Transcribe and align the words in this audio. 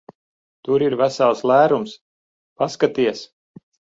Tur 0.67 0.85
ir 0.85 0.95
vesels 1.01 1.43
lērums. 1.51 1.93
Paskaties! 2.63 3.21